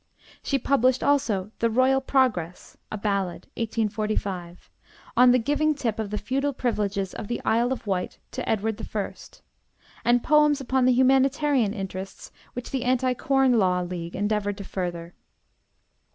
[0.41, 4.71] She published also 'The Royal Progress,' a ballad (1845),
[5.15, 8.81] on the giving tip of the feudal privileges of the Isle of Wight to Edward
[8.95, 9.11] I.;
[10.03, 15.13] and poems upon the humanitarian interests which the Anti Corn Law League endeavored to further.